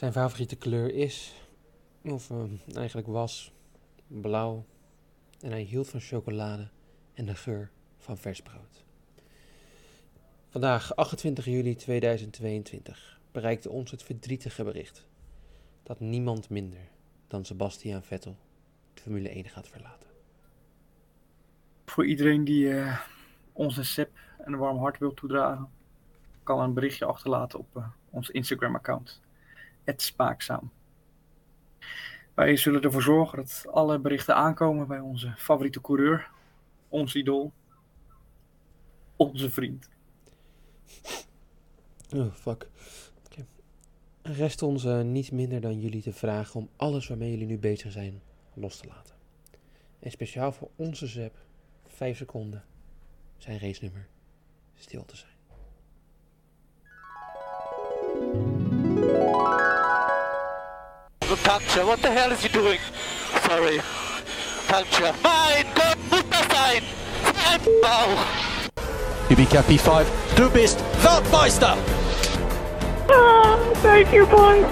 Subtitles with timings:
[0.00, 1.34] Zijn favoriete kleur is,
[2.02, 3.52] of eh, eigenlijk was,
[4.06, 4.64] blauw.
[5.40, 6.68] En hij hield van chocolade
[7.14, 8.84] en de geur van vers brood.
[10.48, 15.06] Vandaag, 28 juli 2022, bereikte ons het verdrietige bericht
[15.82, 16.88] dat niemand minder
[17.26, 18.36] dan Sebastian Vettel
[18.94, 20.10] de Formule 1 gaat verlaten.
[21.84, 23.00] Voor iedereen die eh,
[23.52, 25.68] ons en Seb een warm hart wil toedragen,
[26.42, 29.20] kan een berichtje achterlaten op eh, ons Instagram-account.
[29.96, 30.70] Spaakzaam.
[32.34, 36.30] Wij zullen ervoor zorgen dat alle berichten aankomen bij onze favoriete coureur,
[36.88, 37.52] ons idool,
[39.16, 39.88] onze vriend.
[42.16, 42.68] Oh, fuck.
[44.22, 47.92] Rest ons eh, niet minder dan jullie te vragen om alles waarmee jullie nu bezig
[47.92, 48.22] zijn
[48.54, 49.14] los te laten.
[49.98, 51.34] En speciaal voor onze Zep,
[51.86, 52.64] 5 seconden,
[53.36, 54.08] zijn race nummer
[54.74, 55.39] stil te zijn.
[61.36, 62.78] Puncture, what the hell is he doing?
[63.46, 63.80] Sorry.
[64.66, 65.12] Puncture.
[65.22, 66.82] Mein Gott, muss das sein?
[67.50, 68.26] Ein Bauch.
[69.28, 71.76] Kubica P5, du bist Weltmeister!
[73.08, 74.66] Ah, thank you, boys.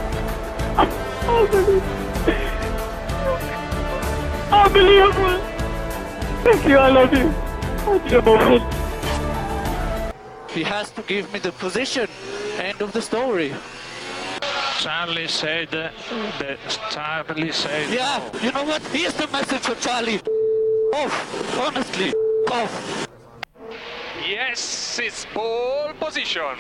[4.50, 5.40] Unbelievable.
[6.42, 7.28] Thank you, I love you.
[7.84, 8.64] What's your moment?
[10.50, 12.08] He has to give me the position.
[12.58, 13.54] End of the story.
[14.78, 15.92] Charlie said that
[16.90, 18.80] Charlie said Yeah, you know what?
[18.94, 20.20] Here's the message for Charlie.
[20.94, 21.58] Off.
[21.58, 22.14] Honestly.
[22.52, 23.08] Off.
[24.24, 26.56] yes, it's pole position.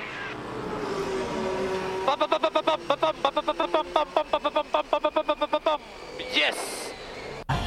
[6.34, 6.92] Yes.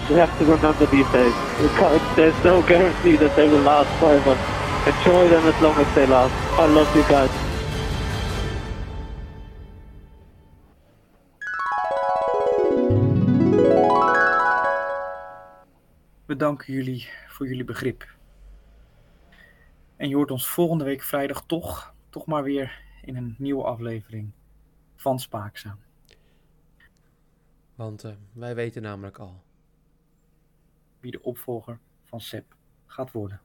[0.09, 1.33] We have to remember these days.
[1.61, 4.37] Because there's no guarantee that they will last forever.
[4.85, 6.33] Enjoy them as long as they last.
[6.59, 7.50] I love you guys.
[16.31, 18.15] We danken jullie voor jullie begrip.
[19.95, 24.31] En je hoort ons volgende week vrijdag toch, toch maar weer in een nieuwe aflevering
[24.95, 25.79] van Spaakzaam.
[27.75, 29.43] Want eh, wij weten namelijk al.
[30.99, 32.55] Wie de opvolger van Seb
[32.85, 33.41] gaat worden.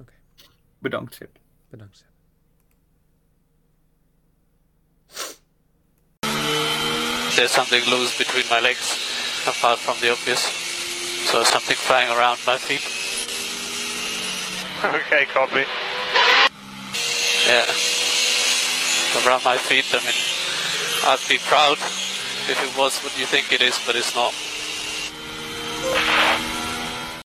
[0.00, 0.14] Oké.
[0.78, 1.38] Bedankt Seb.
[1.68, 2.08] Bedankt Seb.
[7.34, 10.40] There's something loose between my legs, apart from the obvious.
[11.30, 12.84] So something flying around my feet.
[14.80, 15.66] Okay, copy.
[17.46, 17.68] Yeah.
[19.26, 20.16] Around my feet, I mean,
[21.04, 21.76] I'd be proud
[22.48, 24.32] if it was what you think it is, but it's not.